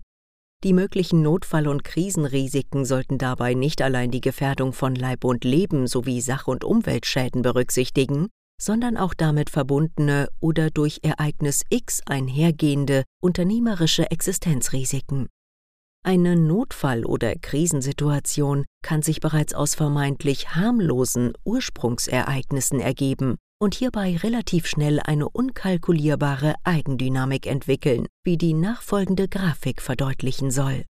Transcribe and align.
Die 0.64 0.72
möglichen 0.72 1.22
Notfall- 1.22 1.67
und 1.67 1.84
Krisenrisiken 1.84 2.86
sollten 2.86 3.17
dabei 3.17 3.56
nicht 3.56 3.81
allein 3.81 4.09
die 4.09 4.22
Gefährdung 4.22 4.72
von 4.72 4.95
Leib 4.95 5.26
und 5.26 5.44
Leben 5.44 5.86
sowie 5.86 6.22
Sach- 6.22 6.48
und 6.48 6.64
Umweltschäden 6.64 7.42
berücksichtigen, 7.42 8.30
sondern 8.58 8.95
auch 8.95 9.14
damit 9.14 9.50
verbundene 9.50 10.30
oder 10.39 10.70
durch 10.70 11.02
Ereignis 11.04 11.64
X 11.70 12.04
einhergehende 12.06 13.04
unternehmerische 13.22 14.09
Existenzrisiken. 14.11 15.28
Eine 16.03 16.36
Notfall- 16.36 17.06
oder 17.06 17.36
Krisensituation 17.36 18.66
kann 18.81 19.02
sich 19.02 19.20
bereits 19.20 19.53
aus 19.53 19.76
vermeintlich 19.76 20.56
harmlosen 20.56 21.34
Ursprungsereignissen 21.44 22.80
ergeben 22.80 23.38
und 23.59 23.76
hierbei 23.76 24.16
relativ 24.17 24.67
schnell 24.67 25.00
eine 25.00 25.28
unkalkulierbare 25.28 26.56
Eigendynamik 26.64 27.48
entwickeln, 27.48 28.08
wie 28.23 28.38
die 28.38 28.54
nachfolgende 28.54 29.28
Grafik 29.28 29.81
verdeutlichen 29.81 30.52
soll. 30.52 30.86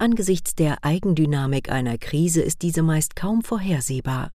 Angesichts 0.00 0.54
der 0.54 0.84
Eigendynamik 0.84 1.70
einer 1.70 1.98
Krise 1.98 2.40
ist 2.40 2.62
diese 2.62 2.82
meist 2.82 3.16
kaum 3.16 3.42
vorhersehbar. 3.42 4.30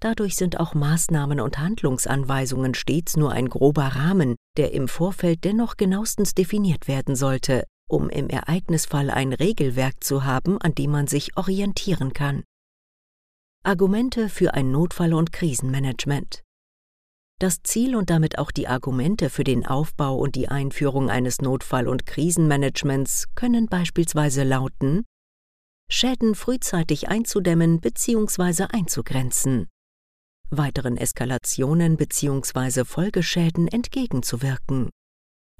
Dadurch 0.00 0.36
sind 0.36 0.58
auch 0.58 0.72
Maßnahmen 0.72 1.40
und 1.40 1.58
Handlungsanweisungen 1.58 2.74
stets 2.74 3.16
nur 3.16 3.32
ein 3.32 3.48
grober 3.48 3.84
Rahmen, 3.84 4.36
der 4.56 4.72
im 4.72 4.88
Vorfeld 4.88 5.44
dennoch 5.44 5.76
genauestens 5.76 6.32
definiert 6.32 6.88
werden 6.88 7.16
sollte, 7.16 7.64
um 7.90 8.08
im 8.08 8.28
Ereignisfall 8.28 9.10
ein 9.10 9.32
Regelwerk 9.32 10.02
zu 10.02 10.24
haben, 10.24 10.58
an 10.58 10.74
dem 10.74 10.90
man 10.90 11.06
sich 11.06 11.36
orientieren 11.36 12.12
kann. 12.12 12.44
Argumente 13.62 14.28
für 14.28 14.54
ein 14.54 14.70
Notfall- 14.70 15.14
und 15.14 15.32
Krisenmanagement. 15.32 16.42
Das 17.38 17.62
Ziel 17.62 17.96
und 17.96 18.10
damit 18.10 18.38
auch 18.38 18.50
die 18.50 18.68
Argumente 18.68 19.30
für 19.30 19.44
den 19.44 19.66
Aufbau 19.66 20.16
und 20.16 20.34
die 20.34 20.48
Einführung 20.48 21.10
eines 21.10 21.40
Notfall- 21.40 21.88
und 21.88 22.06
Krisenmanagements 22.06 23.26
können 23.34 23.66
beispielsweise 23.66 24.44
lauten 24.44 25.04
Schäden 25.90 26.34
frühzeitig 26.34 27.08
einzudämmen 27.08 27.80
bzw. 27.80 28.66
einzugrenzen, 28.70 29.68
weiteren 30.50 30.96
Eskalationen 30.96 31.96
bzw. 31.96 32.84
Folgeschäden 32.84 33.68
entgegenzuwirken, 33.68 34.90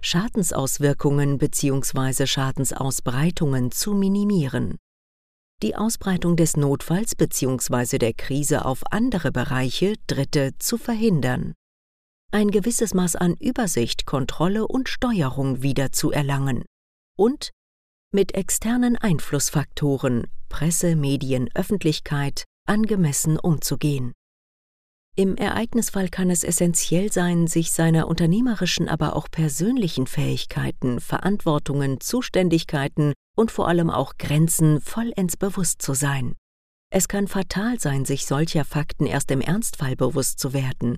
Schadensauswirkungen 0.02 1.38
bzw. 1.38 2.26
Schadensausbreitungen 2.26 3.70
zu 3.70 3.94
minimieren, 3.94 4.76
die 5.62 5.76
Ausbreitung 5.76 6.36
des 6.36 6.56
Notfalls 6.56 7.14
bzw. 7.14 7.98
der 7.98 8.14
Krise 8.14 8.64
auf 8.64 8.82
andere 8.90 9.30
Bereiche, 9.30 9.94
Dritte 10.06 10.52
zu 10.58 10.78
verhindern, 10.78 11.54
ein 12.32 12.50
gewisses 12.50 12.94
Maß 12.94 13.16
an 13.16 13.34
Übersicht, 13.34 14.06
Kontrolle 14.06 14.66
und 14.66 14.88
Steuerung 14.88 15.62
wiederzuerlangen 15.62 16.64
und 17.18 17.50
mit 18.12 18.34
externen 18.34 18.96
Einflussfaktoren 18.96 20.26
Presse, 20.48 20.96
Medien, 20.96 21.48
Öffentlichkeit 21.54 22.44
angemessen 22.66 23.38
umzugehen. 23.38 24.12
Im 25.16 25.36
Ereignisfall 25.36 26.08
kann 26.08 26.30
es 26.30 26.44
essentiell 26.44 27.12
sein, 27.12 27.46
sich 27.46 27.72
seiner 27.72 28.08
unternehmerischen, 28.08 28.88
aber 28.88 29.16
auch 29.16 29.28
persönlichen 29.30 30.06
Fähigkeiten, 30.06 31.00
Verantwortungen, 31.00 32.00
Zuständigkeiten 32.00 33.12
und 33.36 33.50
vor 33.50 33.68
allem 33.68 33.90
auch 33.90 34.14
Grenzen 34.18 34.80
vollends 34.80 35.36
bewusst 35.36 35.82
zu 35.82 35.94
sein. 35.94 36.36
Es 36.92 37.06
kann 37.06 37.28
fatal 37.28 37.78
sein, 37.78 38.04
sich 38.04 38.26
solcher 38.26 38.64
Fakten 38.64 39.06
erst 39.06 39.30
im 39.30 39.40
Ernstfall 39.40 39.96
bewusst 39.96 40.38
zu 40.38 40.52
werden. 40.52 40.96